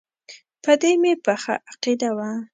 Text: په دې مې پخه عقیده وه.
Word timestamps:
په 0.63 0.71
دې 0.81 0.91
مې 1.01 1.13
پخه 1.25 1.55
عقیده 1.69 2.09
وه. 2.17 2.29